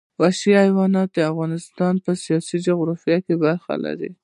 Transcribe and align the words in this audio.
وحشي 0.21 0.51
حیوانات 0.63 1.09
د 1.13 1.19
افغانستان 1.31 1.93
د 2.05 2.07
سیاسي 2.23 2.57
جغرافیه 2.67 3.35
برخه 3.43 3.73
ده. 4.01 4.11